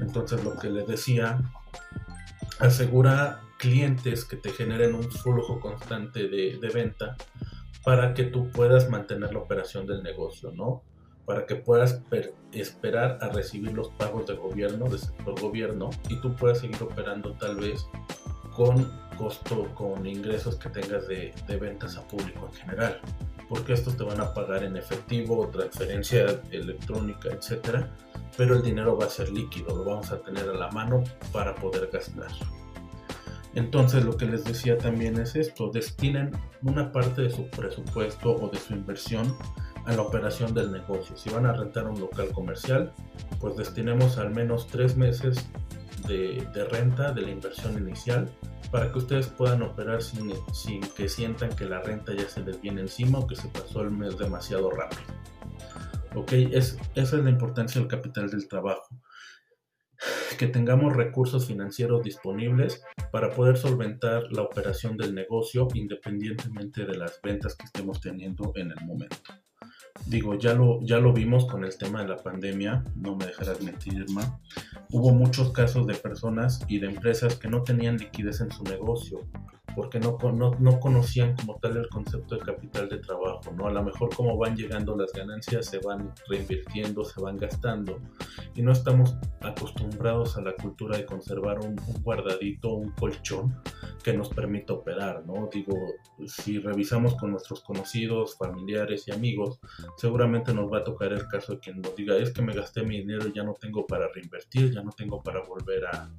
Entonces 0.00 0.42
lo 0.42 0.56
que 0.56 0.70
les 0.70 0.86
decía, 0.86 1.40
asegura 2.58 3.42
clientes 3.58 4.24
que 4.24 4.36
te 4.36 4.50
generen 4.50 4.94
un 4.94 5.04
flujo 5.04 5.60
constante 5.60 6.28
de, 6.28 6.70
venta 6.72 7.16
para 7.84 8.14
que 8.14 8.24
tú 8.24 8.50
puedas 8.50 8.88
mantener 8.88 9.32
la 9.32 9.40
operación 9.40 9.86
del 9.86 10.02
negocio, 10.02 10.50
¿no? 10.52 10.82
Para 11.24 11.46
que 11.46 11.56
puedas 11.56 12.02
esperar 12.52 13.18
a 13.20 13.28
recibir 13.28 13.72
los 13.72 13.90
pagos 13.90 14.26
del 14.26 14.38
gobierno, 14.38 14.88
del 14.88 14.98
sector 14.98 15.40
gobierno, 15.40 15.90
y 16.08 16.16
tú 16.20 16.34
puedas 16.34 16.58
seguir 16.58 16.82
operando 16.82 17.32
tal 17.34 17.56
vez 17.56 17.86
con 18.54 18.90
costo, 19.16 19.72
con 19.74 20.06
ingresos 20.06 20.56
que 20.56 20.68
tengas 20.68 21.06
de, 21.06 21.32
de 21.46 21.56
ventas 21.56 21.96
a 21.96 22.06
público 22.08 22.46
en 22.46 22.52
general. 22.54 23.00
Porque 23.48 23.74
estos 23.74 23.96
te 23.96 24.04
van 24.04 24.20
a 24.20 24.32
pagar 24.34 24.64
en 24.64 24.76
efectivo, 24.76 25.48
transferencia 25.48 26.40
electrónica, 26.50 27.28
etcétera, 27.30 27.88
pero 28.36 28.56
el 28.56 28.62
dinero 28.62 28.96
va 28.96 29.06
a 29.06 29.10
ser 29.10 29.30
líquido, 29.30 29.76
lo 29.76 29.84
vamos 29.84 30.10
a 30.10 30.20
tener 30.22 30.48
a 30.48 30.54
la 30.54 30.70
mano 30.70 31.04
para 31.32 31.54
poder 31.54 31.88
gastar. 31.92 32.30
Entonces 33.54 34.04
lo 34.04 34.16
que 34.16 34.26
les 34.26 34.44
decía 34.44 34.78
también 34.78 35.20
es 35.20 35.36
esto, 35.36 35.70
destinen 35.70 36.30
una 36.62 36.90
parte 36.90 37.22
de 37.22 37.30
su 37.30 37.48
presupuesto 37.50 38.34
o 38.34 38.48
de 38.48 38.58
su 38.58 38.72
inversión 38.72 39.36
a 39.86 39.92
la 39.92 40.02
operación 40.02 40.54
del 40.54 40.70
negocio. 40.70 41.16
Si 41.16 41.30
van 41.30 41.46
a 41.46 41.52
rentar 41.52 41.86
un 41.86 42.00
local 42.00 42.30
comercial, 42.32 42.92
pues 43.40 43.56
destinemos 43.56 44.18
al 44.18 44.30
menos 44.30 44.66
tres 44.68 44.96
meses 44.96 45.46
de, 46.06 46.46
renta 46.70 47.12
de 47.12 47.22
la 47.22 47.30
inversión 47.30 47.76
inicial 47.78 48.30
para 48.70 48.90
que 48.90 48.98
ustedes 48.98 49.26
puedan 49.26 49.62
operar 49.62 50.02
sin, 50.02 50.32
que 50.96 51.08
sientan 51.08 51.54
que 51.54 51.66
la 51.66 51.80
renta 51.80 52.14
ya 52.14 52.28
se 52.28 52.42
les 52.42 52.60
viene 52.60 52.80
encima 52.80 53.18
o 53.18 53.26
que 53.26 53.36
se 53.36 53.48
pasó 53.48 53.82
el 53.82 53.90
mes 53.90 54.16
demasiado 54.16 54.70
rápido. 54.70 55.02
Ok, 56.14 56.32
es, 56.32 56.78
esa 56.94 57.16
es 57.16 57.24
la 57.24 57.30
importancia 57.30 57.80
del 57.80 57.88
capital 57.88 58.30
del 58.30 58.48
trabajo 58.48 58.88
que 60.38 60.46
tengamos 60.48 60.96
recursos 60.96 61.46
financieros 61.46 62.02
disponibles 62.02 62.82
para 63.12 63.30
poder 63.30 63.56
solventar 63.56 64.24
la 64.32 64.42
operación 64.42 64.96
del 64.96 65.14
negocio 65.14 65.68
independientemente 65.74 66.84
de 66.84 66.96
las 66.96 67.20
ventas 67.22 67.54
que 67.54 67.66
estemos 67.66 68.00
teniendo 68.00 68.52
en 68.56 68.72
el 68.72 68.84
momento. 68.84 69.16
Digo, 70.06 70.34
ya 70.34 70.54
lo, 70.54 70.80
ya 70.82 70.98
lo 70.98 71.12
vimos 71.12 71.46
con 71.46 71.64
el 71.64 71.76
tema 71.76 72.02
de 72.02 72.08
la 72.08 72.16
pandemia, 72.16 72.84
no 72.96 73.16
me 73.16 73.26
dejarás 73.26 73.60
mentir, 73.62 73.94
Irma. 73.94 74.40
Hubo 74.90 75.12
muchos 75.12 75.52
casos 75.52 75.86
de 75.86 75.94
personas 75.94 76.60
y 76.68 76.78
de 76.78 76.88
empresas 76.88 77.36
que 77.36 77.48
no 77.48 77.62
tenían 77.62 77.96
liquidez 77.96 78.40
en 78.40 78.50
su 78.50 78.64
negocio 78.64 79.20
porque 79.74 79.98
no, 79.98 80.18
no, 80.58 80.80
conocían 80.80 81.34
como 81.36 81.56
tal 81.56 81.76
el 81.76 81.88
concepto 81.88 82.34
de 82.34 82.42
capital 82.42 82.88
de 82.88 82.98
trabajo, 82.98 83.52
¿no? 83.56 83.66
A 83.66 83.72
lo 83.72 83.82
mejor 83.82 84.14
como 84.14 84.36
van 84.36 84.56
llegando 84.56 84.96
las 84.96 85.12
ganancias 85.12 85.66
se 85.66 85.78
van 85.78 86.12
reinvirtiendo, 86.28 87.04
se 87.04 87.20
van 87.20 87.36
gastando 87.36 87.98
y 88.54 88.62
no 88.62 88.72
estamos 88.72 89.16
acostumbrados 89.40 90.36
a 90.36 90.42
la 90.42 90.54
cultura 90.54 90.96
de 90.98 91.06
conservar 91.06 91.60
un, 91.60 91.76
guardadito, 92.02 92.74
un 92.74 92.90
colchón 92.90 93.54
que 94.02 94.12
nos 94.12 94.28
permita 94.28 94.74
operar, 94.74 95.24
¿no? 95.26 95.48
Digo, 95.52 95.76
si 96.26 96.58
revisamos 96.58 97.14
con 97.16 97.30
nuestros 97.30 97.60
conocidos, 97.62 98.36
familiares 98.36 99.08
y 99.08 99.12
amigos, 99.12 99.60
seguramente 99.96 100.54
nos 100.54 100.72
va 100.72 100.78
a 100.78 100.84
tocar 100.84 101.12
el 101.12 101.26
caso 101.28 101.52
de 101.52 101.58
quien 101.60 101.80
nos 101.80 101.94
diga, 101.96 102.16
es 102.16 102.30
que 102.32 102.42
me 102.42 102.54
gasté 102.54 102.82
mi 102.82 102.98
dinero 102.98 103.28
y 103.28 103.32
ya 103.32 103.42
no 103.42 103.54
tengo 103.54 103.86
para 103.86 104.08
reinvertir, 104.08 104.72
ya 104.72 104.82
no 104.82 104.90
tengo 104.90 105.22
para 105.22 105.40
volver 105.42 105.86
a, 105.86 106.10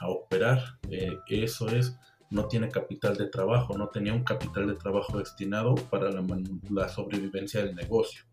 a 0.00 0.08
operar. 0.08 0.78
Eh, 0.90 1.18
eso 1.28 1.68
es 1.68 1.96
no 2.34 2.46
tiene 2.46 2.68
capital 2.68 3.16
de 3.16 3.28
trabajo, 3.28 3.78
no 3.78 3.88
tenía 3.88 4.12
un 4.12 4.24
capital 4.24 4.66
de 4.66 4.74
trabajo 4.74 5.18
destinado 5.18 5.74
para 5.76 6.10
la, 6.10 6.88
sobrevivencia 6.88 7.64
del 7.64 7.74
negocio. 7.76 8.24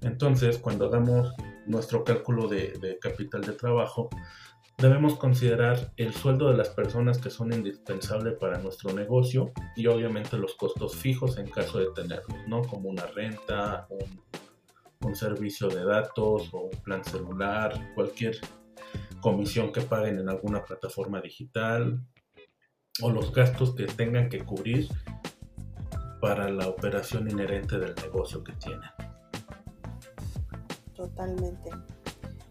Entonces, 0.00 0.58
cuando 0.58 0.86
hagamos 0.86 1.34
nuestro 1.66 2.04
cálculo 2.04 2.46
de, 2.48 2.98
capital 3.00 3.42
de 3.42 3.52
trabajo, 3.52 4.08
debemos 4.78 5.16
considerar 5.16 5.92
el 5.96 6.14
sueldo 6.14 6.50
de 6.50 6.56
las 6.56 6.70
personas 6.70 7.18
que 7.18 7.30
son 7.30 7.52
indispensables 7.52 8.34
para 8.38 8.58
nuestro 8.58 8.92
negocio 8.92 9.52
y 9.76 9.86
obviamente 9.88 10.38
los 10.38 10.54
costos 10.54 10.96
fijos 10.96 11.36
en 11.36 11.50
caso 11.50 11.80
de 11.80 11.90
tenerlos, 11.94 12.38
¿no? 12.46 12.62
Como 12.62 12.88
una 12.88 13.06
renta, 13.06 13.86
un, 13.90 14.22
un 15.00 15.16
servicio 15.16 15.68
de 15.68 15.84
datos 15.84 16.48
o 16.52 16.70
un 16.72 16.82
plan 16.82 17.04
celular, 17.04 17.92
cualquier 17.94 18.38
comisión 19.20 19.72
que 19.72 19.80
paguen 19.80 20.20
en 20.20 20.28
alguna 20.28 20.64
plataforma 20.64 21.20
digital, 21.20 22.00
o 23.02 23.10
los 23.10 23.32
gastos 23.32 23.74
que 23.74 23.86
tengan 23.86 24.28
que 24.28 24.44
cubrir 24.44 24.88
para 26.20 26.48
la 26.50 26.68
operación 26.68 27.30
inherente 27.30 27.78
del 27.78 27.94
negocio 27.96 28.42
que 28.42 28.52
tienen. 28.54 28.90
Totalmente. 30.94 31.70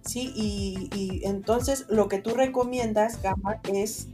Sí, 0.08 0.32
y, 0.36 1.22
entonces 1.24 1.86
lo 1.90 2.08
que 2.08 2.20
tú 2.20 2.34
recomiendas, 2.34 3.22
Gama, 3.22 3.60
es 3.72 4.08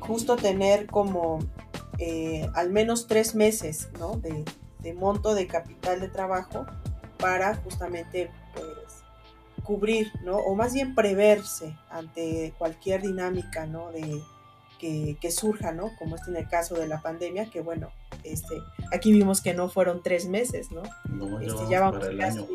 justo 0.00 0.36
tener 0.36 0.86
como 0.86 1.38
eh, 1.98 2.48
al 2.54 2.70
menos 2.70 3.06
tres 3.06 3.34
meses 3.34 3.88
¿no? 3.98 4.16
de, 4.16 4.44
de, 4.80 4.94
monto 4.94 5.34
de 5.34 5.46
capital 5.46 6.00
de 6.00 6.08
trabajo 6.08 6.66
para 7.18 7.56
justamente 7.56 8.30
pues, 8.54 9.04
cubrir, 9.62 10.10
¿no? 10.24 10.36
o 10.36 10.54
más 10.54 10.74
bien 10.74 10.94
preverse 10.94 11.76
ante 11.90 12.54
cualquier 12.58 13.02
dinámica 13.02 13.66
¿no? 13.66 13.92
de, 13.92 14.22
que, 15.20 15.30
surja, 15.30 15.72
¿no? 15.72 15.90
Como 15.98 16.16
es 16.16 16.28
en 16.28 16.36
el 16.36 16.48
caso 16.48 16.74
de 16.74 16.86
la 16.86 17.00
pandemia, 17.00 17.50
que 17.50 17.60
bueno, 17.60 17.90
este, 18.22 18.62
aquí 18.92 19.12
vimos 19.12 19.40
que 19.40 19.54
no 19.54 19.68
fueron 19.68 20.02
tres 20.02 20.28
meses, 20.28 20.70
¿no? 20.70 20.82
no 21.08 21.40
este, 21.40 21.68
ya 21.70 21.80
vamos 21.80 22.00
para 22.00 22.12
el 22.12 22.20
año. 22.20 22.46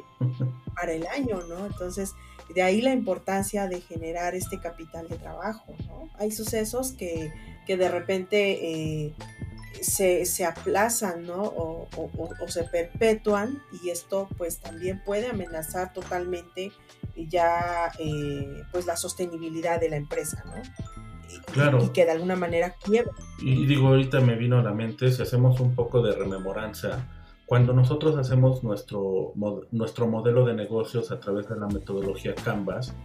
para 0.75 0.93
el 0.93 1.07
año, 1.07 1.41
¿no? 1.47 1.65
Entonces, 1.65 2.13
de 2.53 2.61
ahí 2.61 2.81
la 2.81 2.91
importancia 2.91 3.67
de 3.67 3.81
generar 3.81 4.35
este 4.35 4.59
capital 4.59 5.07
de 5.07 5.17
trabajo, 5.17 5.75
¿no? 5.87 6.09
Hay 6.17 6.31
sucesos 6.31 6.93
que, 6.93 7.31
que 7.65 7.77
de 7.77 7.89
repente 7.89 9.05
eh, 9.05 9.13
se, 9.81 10.25
se, 10.25 10.45
aplazan, 10.45 11.25
¿no? 11.25 11.43
O, 11.43 11.87
o, 11.95 12.47
se 12.47 12.63
perpetúan 12.63 13.61
y 13.83 13.89
esto 13.89 14.27
pues 14.37 14.59
también 14.59 15.03
puede 15.03 15.27
amenazar 15.27 15.93
totalmente 15.93 16.71
ya 17.15 17.91
eh, 17.99 18.63
pues 18.71 18.85
la 18.85 18.97
sostenibilidad 18.97 19.79
de 19.79 19.89
la 19.89 19.97
empresa, 19.97 20.43
¿no? 20.45 20.61
claro. 21.51 21.83
y 21.83 21.89
que 21.89 22.05
de 22.05 22.11
alguna 22.11 22.35
manera 22.35 22.75
quiebra. 22.83 23.11
Y 23.39 23.65
digo, 23.65 23.89
ahorita 23.89 24.19
me 24.21 24.35
vino 24.35 24.57
a 24.59 24.63
la 24.63 24.73
mente, 24.73 25.11
si 25.11 25.21
hacemos 25.21 25.59
un 25.59 25.75
poco 25.75 26.01
de 26.01 26.15
rememoranza, 26.15 27.05
cuando 27.49 27.73
nosotros 27.73 28.15
hacemos 28.15 28.63
nuestro, 28.63 29.33
nuestro 29.71 30.07
modelo 30.07 30.45
de 30.45 30.53
negocios 30.53 31.11
a 31.11 31.19
través 31.19 31.49
de 31.49 31.57
la 31.57 31.67
metodología 31.67 32.35
Canvas, 32.35 32.95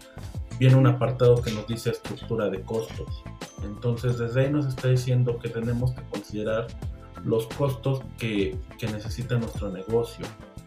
viene 0.58 0.76
un 0.76 0.86
apartado 0.86 1.40
que 1.42 1.50
nos 1.50 1.66
dice 1.66 1.90
estructura 1.90 2.50
de 2.50 2.60
costos. 2.60 3.24
Entonces, 3.64 4.18
desde 4.18 4.42
ahí 4.42 4.52
nos 4.52 4.66
está 4.66 4.88
diciendo 4.88 5.38
que 5.38 5.48
tenemos 5.48 5.92
que 5.92 6.02
considerar 6.10 6.66
los 7.24 7.46
costos 7.46 8.02
que, 8.18 8.56
que 8.78 8.86
necesita 8.86 9.36
nuestro 9.38 9.70
negocio 9.70 10.26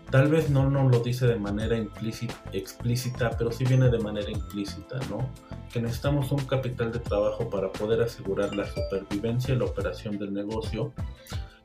Tal 0.10 0.30
vez 0.30 0.50
no 0.50 0.70
nos 0.70 0.90
lo 0.90 1.00
dice 1.04 1.28
de 1.28 1.36
manera 1.36 1.76
explícita, 1.78 3.32
pero 3.38 3.52
sí 3.52 3.66
viene 3.66 3.90
de 3.90 4.00
manera 4.00 4.32
implícita, 4.32 5.00
¿no? 5.10 5.30
Que 5.72 5.82
necesitamos 5.82 6.32
un 6.32 6.46
capital 6.46 6.94
de 6.94 7.00
trabajo 7.00 7.50
para 7.50 7.74
poder 7.74 8.02
asegurar 8.02 8.56
la 8.56 8.66
supervivencia 8.66 9.54
y 9.54 9.58
la 9.58 9.66
operación 9.66 10.18
del 10.18 10.34
negocio 10.34 10.94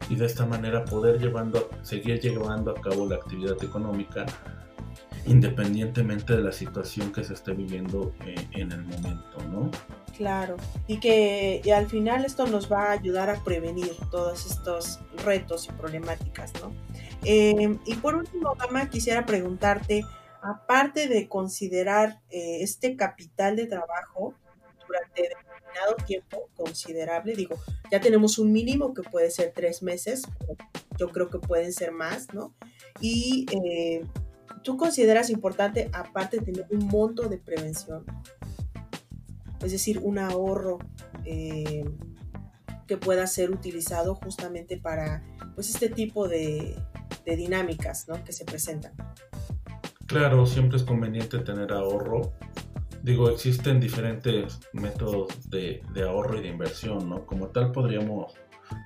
y 0.09 0.17
de 0.17 0.27
esta 0.27 0.47
manera 0.47 0.85
poder 0.85 1.21
llevando, 1.21 1.71
seguir 1.83 2.21
llevando 2.21 2.71
a 2.73 2.81
cabo 2.81 3.07
la 3.07 3.17
actividad 3.17 3.63
económica 3.63 4.27
independientemente 5.27 6.35
de 6.35 6.43
la 6.43 6.53
situación 6.53 7.13
que 7.13 7.23
se 7.23 7.35
esté 7.35 7.53
viviendo 7.53 8.13
eh, 8.27 8.35
en 8.53 8.73
el 8.73 8.83
momento, 8.83 9.39
¿no? 9.51 9.71
Claro, 10.17 10.57
y 10.87 10.99
que 10.99 11.63
al 11.75 11.87
final 11.87 12.25
esto 12.25 12.47
nos 12.47 12.71
va 12.71 12.87
a 12.87 12.91
ayudar 12.93 13.31
a 13.31 13.43
prevenir 13.43 13.95
todos 14.11 14.47
estos 14.47 15.01
retos 15.25 15.69
y 15.69 15.73
problemáticas, 15.73 16.53
¿no? 16.61 16.73
Eh, 17.25 17.79
y 17.87 17.95
por 17.97 18.17
último, 18.17 18.55
Gama, 18.59 18.91
quisiera 18.91 19.25
preguntarte, 19.25 20.05
aparte 20.43 21.09
de 21.09 21.29
considerar 21.29 22.21
eh, 22.31 22.59
este 22.63 22.97
capital 22.97 23.57
de 23.57 23.67
trabajo 23.67 24.35
durante 24.87 25.29
tiempo 26.07 26.49
considerable, 26.57 27.35
digo, 27.35 27.57
ya 27.91 28.01
tenemos 28.01 28.39
un 28.39 28.53
mínimo 28.53 28.95
que 28.95 29.03
puede 29.03 29.31
ser 29.31 29.53
tres 29.55 29.83
meses, 29.83 30.23
yo 30.99 31.11
creo 31.11 31.31
que 31.31 31.39
pueden 31.39 31.73
ser 31.73 31.93
más, 31.93 32.33
¿no? 32.33 32.55
Y 33.01 33.47
eh, 33.53 34.05
tú 34.63 34.77
consideras 34.77 35.31
importante, 35.31 35.91
aparte 35.93 36.41
tener 36.41 36.67
un 36.71 36.87
monto 36.87 37.29
de 37.29 37.39
prevención, 37.39 38.05
es 39.63 39.73
decir, 39.73 39.99
un 40.01 40.19
ahorro 40.19 40.79
que 41.25 42.97
pueda 42.97 43.27
ser 43.27 43.51
utilizado 43.51 44.17
justamente 44.17 44.77
para 44.77 45.23
pues 45.55 45.71
este 45.71 45.89
tipo 45.89 46.29
de, 46.29 46.77
de 47.25 47.37
dinámicas 47.37 48.09
¿no? 48.09 48.23
que 48.25 48.33
se 48.33 48.45
presentan. 48.45 48.93
Claro, 50.07 50.45
siempre 50.47 50.77
es 50.77 50.85
conveniente 50.85 51.39
tener 51.39 51.73
ahorro. 51.73 52.33
Digo, 53.03 53.29
existen 53.31 53.81
diferentes 53.81 54.61
métodos 54.73 55.51
de, 55.51 55.83
de 55.93 56.03
ahorro 56.03 56.39
y 56.39 56.43
de 56.43 56.49
inversión, 56.49 57.09
¿no? 57.09 57.27
Como 57.27 57.49
tal 57.49 57.73
podríamos, 57.73 58.33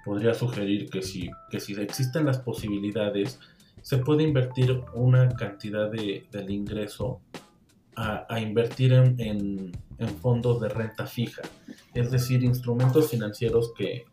podría 0.05 0.33
sugerir 0.33 0.89
que 0.89 1.03
si, 1.03 1.31
que 1.51 1.61
si 1.61 1.75
existen 1.75 2.25
las 2.25 2.39
posibilidades, 2.39 3.39
se 3.83 3.99
puede 3.99 4.23
invertir 4.23 4.83
una 4.95 5.29
cantidad 5.29 5.91
de, 5.91 6.27
del 6.33 6.51
ingreso 6.51 7.21
a, 7.95 8.27
a 8.29 8.41
invertir 8.41 8.95
en, 8.95 9.21
en, 9.21 9.73
en, 9.99 10.09
fondos 10.09 10.61
de 10.61 10.71
renta 10.71 11.07
fija, 11.07 11.43
es 11.95 12.11
decir, 12.11 12.43
instrumentos 12.43 13.11
financieros 13.11 13.73
que, 13.77 14.07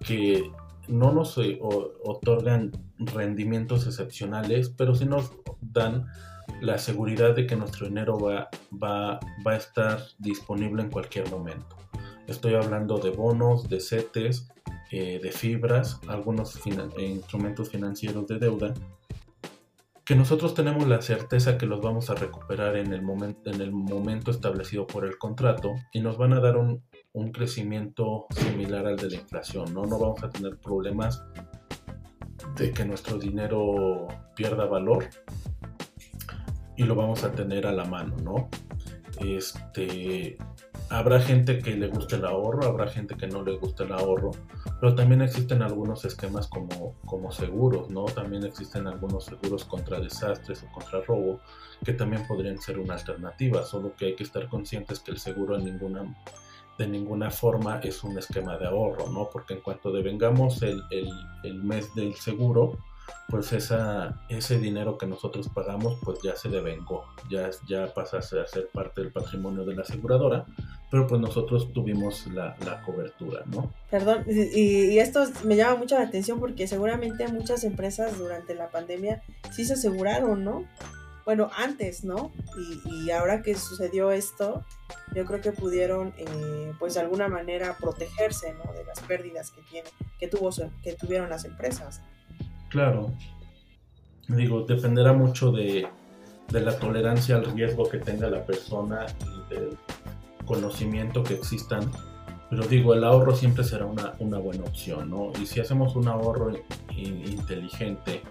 que 0.00 0.50
no 0.88 1.12
nos 1.12 1.38
eh, 1.38 1.58
otorgan 1.60 2.72
rendimientos 2.98 3.86
excepcionales, 3.86 4.70
pero 4.70 4.94
sí 4.94 5.06
nos 5.06 5.32
dan 5.60 6.06
la 6.60 6.78
seguridad 6.78 7.34
de 7.34 7.46
que 7.46 7.56
nuestro 7.56 7.86
dinero 7.86 8.18
va, 8.18 8.48
va, 8.72 9.20
va 9.46 9.52
a 9.52 9.56
estar 9.56 10.00
disponible 10.18 10.82
en 10.82 10.90
cualquier 10.90 11.30
momento. 11.30 11.76
Estoy 12.26 12.54
hablando 12.54 12.98
de 12.98 13.10
bonos, 13.10 13.68
de 13.68 13.80
CETES, 13.80 14.48
eh, 14.90 15.20
de 15.22 15.32
fibras, 15.32 16.00
algunos 16.08 16.56
eh, 16.66 17.04
instrumentos 17.04 17.70
financieros 17.70 18.26
de 18.26 18.38
deuda, 18.38 18.74
que 20.04 20.14
nosotros 20.14 20.54
tenemos 20.54 20.88
la 20.88 21.02
certeza 21.02 21.58
que 21.58 21.66
los 21.66 21.82
vamos 21.82 22.08
a 22.08 22.14
recuperar 22.14 22.76
en 22.76 22.94
el, 22.94 23.02
en 23.44 23.60
el 23.60 23.70
momento 23.70 24.30
establecido 24.30 24.86
por 24.86 25.04
el 25.04 25.18
contrato 25.18 25.74
y 25.92 26.00
nos 26.00 26.16
van 26.16 26.32
a 26.32 26.40
dar 26.40 26.56
un, 26.56 26.82
un 27.12 27.30
crecimiento 27.32 28.26
similar 28.30 28.86
al 28.86 28.96
de 28.96 29.10
la 29.10 29.16
inflación, 29.16 29.74
¿no? 29.74 29.84
No 29.84 29.98
vamos 29.98 30.22
a 30.22 30.30
tener 30.30 30.56
problemas 30.58 31.22
de 32.56 32.72
que 32.72 32.84
nuestro 32.86 33.18
dinero 33.18 34.08
pierda 34.34 34.64
valor 34.64 35.08
y 36.78 36.84
lo 36.84 36.94
vamos 36.94 37.24
a 37.24 37.32
tener 37.32 37.66
a 37.66 37.72
la 37.72 37.84
mano, 37.84 38.16
¿no? 38.22 38.48
Este, 39.20 40.38
habrá 40.90 41.20
gente 41.20 41.58
que 41.58 41.76
le 41.76 41.88
guste 41.88 42.14
el 42.14 42.24
ahorro, 42.24 42.64
habrá 42.66 42.86
gente 42.86 43.16
que 43.16 43.26
no 43.26 43.42
le 43.42 43.56
guste 43.56 43.82
el 43.82 43.92
ahorro, 43.92 44.30
pero 44.80 44.94
también 44.94 45.20
existen 45.20 45.60
algunos 45.60 46.04
esquemas 46.04 46.46
como, 46.46 46.94
como 47.04 47.32
seguros, 47.32 47.90
¿no? 47.90 48.04
También 48.04 48.44
existen 48.44 48.86
algunos 48.86 49.24
seguros 49.24 49.64
contra 49.64 49.98
desastres 49.98 50.62
o 50.62 50.72
contra 50.72 51.00
robo 51.00 51.40
que 51.84 51.94
también 51.94 52.24
podrían 52.28 52.58
ser 52.58 52.78
una 52.78 52.94
alternativa, 52.94 53.64
solo 53.64 53.92
que 53.96 54.06
hay 54.06 54.14
que 54.14 54.22
estar 54.22 54.48
conscientes 54.48 55.00
que 55.00 55.10
el 55.10 55.18
seguro 55.18 55.56
en 55.56 55.64
ninguna, 55.64 56.16
de 56.78 56.86
ninguna 56.86 57.32
forma 57.32 57.80
es 57.80 58.04
un 58.04 58.16
esquema 58.16 58.56
de 58.56 58.68
ahorro, 58.68 59.10
¿no? 59.10 59.28
Porque 59.32 59.54
en 59.54 59.62
cuanto 59.62 59.90
devengamos 59.90 60.62
el, 60.62 60.80
el, 60.92 61.10
el 61.42 61.60
mes 61.60 61.92
del 61.96 62.14
seguro, 62.14 62.78
pues 63.28 63.52
esa, 63.52 64.20
ese 64.28 64.58
dinero 64.58 64.96
que 64.96 65.06
nosotros 65.06 65.48
pagamos 65.48 65.98
pues 66.02 66.18
ya 66.22 66.34
se 66.34 66.48
devengó, 66.48 67.04
ya, 67.28 67.50
ya 67.66 67.92
pasa 67.92 68.18
a 68.18 68.22
ser 68.22 68.68
parte 68.72 69.02
del 69.02 69.12
patrimonio 69.12 69.64
de 69.64 69.74
la 69.74 69.82
aseguradora, 69.82 70.46
pero 70.90 71.06
pues 71.06 71.20
nosotros 71.20 71.72
tuvimos 71.72 72.26
la, 72.28 72.56
cobertura, 72.84 73.42
¿no? 73.46 73.72
Perdón, 73.90 74.24
y, 74.26 74.98
esto 74.98 75.24
me 75.44 75.56
llama 75.56 75.76
mucho 75.76 75.96
la 75.96 76.04
atención 76.04 76.40
porque 76.40 76.66
seguramente 76.66 77.28
muchas 77.28 77.64
empresas 77.64 78.16
durante 78.18 78.54
la 78.54 78.70
pandemia 78.70 79.22
sí 79.52 79.64
se 79.64 79.74
aseguraron, 79.74 80.44
¿no? 80.44 80.64
Bueno, 81.26 81.50
antes, 81.54 82.04
¿no? 82.04 82.32
Y, 82.86 83.10
ahora 83.10 83.42
que 83.42 83.54
sucedió 83.54 84.10
esto, 84.10 84.64
yo 85.14 85.26
creo 85.26 85.42
que 85.42 85.52
pudieron, 85.52 86.14
eh, 86.16 86.72
pues 86.78 86.94
de 86.94 87.00
alguna 87.00 87.28
manera, 87.28 87.76
protegerse. 87.78 88.54
De 88.54 88.84
las 88.86 89.00
pérdidas 89.00 89.50
que, 89.50 89.60
tiene, 89.62 89.90
que, 90.18 90.28
tuvo, 90.28 90.48
que 90.82 90.94
tuvieron 90.94 91.28
las 91.28 91.44
empresas. 91.44 92.00
Claro. 92.68 93.12
Digo, 94.28 94.62
dependerá 94.62 95.12
mucho 95.12 95.50
de, 95.52 95.88
la 96.50 96.78
tolerancia 96.78 97.36
al 97.36 97.46
riesgo 97.46 97.88
que 97.88 97.98
tenga 97.98 98.28
la 98.28 98.44
persona 98.44 99.06
y 99.20 99.54
del 99.54 99.78
conocimiento 100.44 101.22
que 101.22 101.34
existan. 101.34 101.90
Pero 102.50 102.66
digo, 102.66 102.94
el 102.94 103.04
ahorro 103.04 103.34
siempre 103.34 103.64
será 103.64 103.86
una, 103.86 104.38
buena 104.38 104.64
opción, 104.64 105.10
¿no? 105.10 105.32
Y 105.40 105.46
si 105.46 105.60
hacemos 105.60 105.96
un 105.96 106.08
ahorro 106.08 106.52
inteligente, 106.96 108.22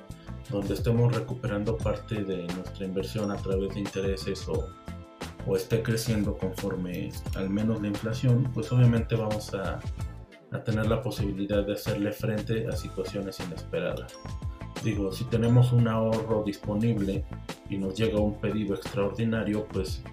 donde 0.50 0.75
estemos 0.75 1.13
recuperando 1.13 1.77
parte 1.77 2.24
de 2.24 2.48
nuestra 2.48 2.86
inversión 2.86 3.32
a 3.32 3.36
través 3.36 3.74
de 3.74 3.79
intereses 3.79 4.48
o, 4.48 4.70
o 5.46 5.56
esté 5.56 5.84
creciendo 5.84 6.38
conforme 6.38 7.12
al 7.36 7.50
menos 7.50 7.82
la 7.82 7.89
inflación, 7.89 8.50
pues 8.53 8.72
obviamente 8.72 9.15
vamos 9.15 9.53
a, 9.53 9.79
a 10.51 10.63
tener 10.63 10.88
la 10.88 11.01
posibilidad 11.01 11.66
de 11.66 11.74
hacerle 11.74 12.12
frente 12.12 12.68
a 12.68 12.72
situaciones 12.72 13.39
inesperadas. 13.39 14.13
Digo, 14.84 15.12
si 15.12 15.25
tenemos 15.25 15.72
un 15.72 15.88
ahorro 15.88 16.44
disponible 16.44 17.25
y 17.70 17.77
nos 17.77 17.96
llega 17.96 18.20
un 18.20 18.39
pedido 18.39 18.75
extraordinario, 18.75 19.66
pues 19.68 20.04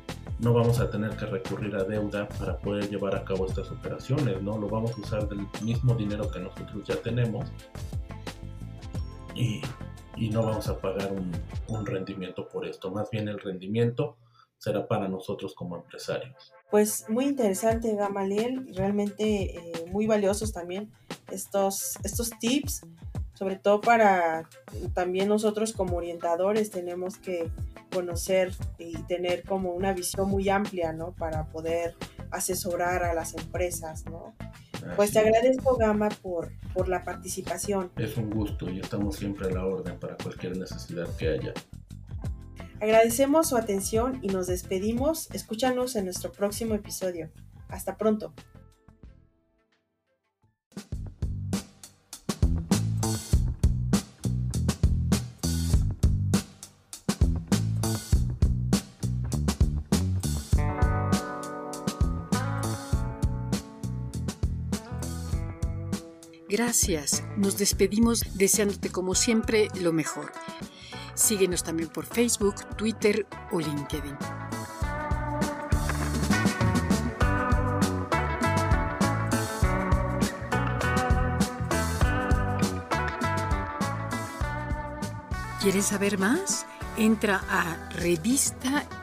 no 0.40 0.52
vamos 0.52 0.80
a 0.80 0.90
tener 0.90 1.16
que 1.16 1.26
recurrir 1.26 1.76
a 1.76 1.84
deuda 1.84 2.28
para 2.28 2.58
poder 2.58 2.88
llevar 2.88 3.14
a 3.14 3.24
cabo 3.24 3.46
estas 3.46 3.70
operaciones, 3.70 4.42
¿no? 4.42 4.58
Lo 4.58 4.68
vamos 4.68 4.92
a 4.96 5.00
usar 5.00 5.28
del 5.28 5.46
mismo 5.62 5.94
dinero 5.94 6.30
que 6.30 6.40
nosotros 6.40 6.84
ya 6.86 6.96
tenemos 6.96 7.46
y, 9.34 9.60
y 10.16 10.30
no 10.30 10.42
vamos 10.42 10.68
a 10.68 10.78
pagar 10.78 11.12
un, 11.12 11.30
un 11.68 11.86
rendimiento 11.86 12.48
por 12.48 12.66
esto. 12.66 12.90
Más 12.90 13.10
bien 13.10 13.28
el 13.28 13.38
rendimiento 13.38 14.16
será 14.64 14.88
para 14.88 15.08
nosotros 15.08 15.54
como 15.54 15.76
empresarios. 15.76 16.52
Pues 16.70 17.04
muy 17.08 17.26
interesante, 17.26 17.94
Gamaliel, 17.94 18.66
realmente 18.74 19.56
eh, 19.56 19.86
muy 19.92 20.06
valiosos 20.06 20.52
también 20.52 20.90
estos, 21.30 21.98
estos 22.02 22.30
tips, 22.40 22.86
sobre 23.34 23.56
todo 23.56 23.82
para 23.82 24.48
también 24.94 25.28
nosotros 25.28 25.72
como 25.74 25.98
orientadores 25.98 26.70
tenemos 26.70 27.18
que 27.18 27.50
conocer 27.92 28.52
y 28.78 28.94
tener 29.02 29.44
como 29.44 29.72
una 29.72 29.92
visión 29.92 30.28
muy 30.28 30.48
amplia, 30.48 30.92
¿no? 30.92 31.12
Para 31.12 31.44
poder 31.46 31.94
asesorar 32.30 33.04
a 33.04 33.12
las 33.12 33.34
empresas, 33.34 34.04
¿no? 34.06 34.34
Pues 34.96 35.12
te 35.12 35.18
agradezco, 35.18 35.76
Gama, 35.76 36.08
por, 36.08 36.52
por 36.72 36.88
la 36.88 37.04
participación. 37.04 37.90
Es 37.96 38.16
un 38.16 38.30
gusto 38.30 38.68
y 38.68 38.80
estamos 38.80 39.16
siempre 39.16 39.48
a 39.48 39.50
la 39.50 39.66
orden 39.66 39.98
para 39.98 40.16
cualquier 40.16 40.56
necesidad 40.56 41.06
que 41.16 41.28
haya. 41.28 41.54
Agradecemos 42.80 43.48
su 43.48 43.56
atención 43.56 44.18
y 44.22 44.28
nos 44.28 44.46
despedimos. 44.46 45.30
Escúchanos 45.32 45.96
en 45.96 46.04
nuestro 46.04 46.32
próximo 46.32 46.74
episodio. 46.74 47.30
Hasta 47.68 47.96
pronto. 47.96 48.34
Gracias. 66.48 67.24
Nos 67.36 67.58
despedimos 67.58 68.22
deseándote 68.34 68.88
como 68.88 69.16
siempre 69.16 69.66
lo 69.80 69.92
mejor. 69.92 70.30
Síguenos 71.14 71.62
también 71.62 71.88
por 71.88 72.06
Facebook, 72.06 72.54
Twitter 72.76 73.26
o 73.52 73.60
LinkedIn. 73.60 74.16
¿Quieres 85.64 85.86
saber 85.86 86.18
más? 86.18 86.66
Entra 86.98 87.42
a 87.48 87.88
revistai.mx 87.94 89.00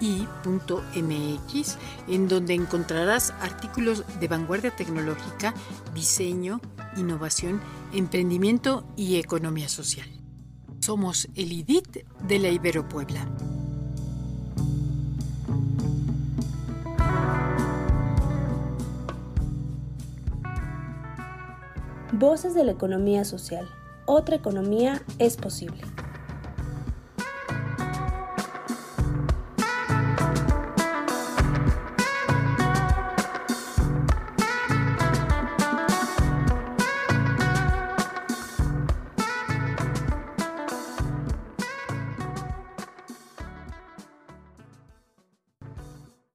en 2.08 2.28
donde 2.28 2.54
encontrarás 2.54 3.34
artículos 3.41 4.04
de 4.19 4.28
vanguardia 4.28 4.69
tecnológica, 4.69 5.56
diseño, 5.95 6.62
innovación, 6.97 7.60
emprendimiento 7.93 8.86
y 8.95 9.15
economía 9.15 9.69
social. 9.69 10.20
Somos 10.82 11.28
el 11.36 11.52
IDIT 11.52 12.08
de 12.28 12.39
la 12.39 12.50
Ibero 12.50 12.89
Puebla. 12.89 13.28
Voces 22.13 22.56
de 22.56 22.63
la 22.63 22.72
economía 22.72 23.26
social. 23.26 23.70
Otra 24.08 24.36
economía 24.36 25.04
es 25.20 25.38
posible. 25.38 25.82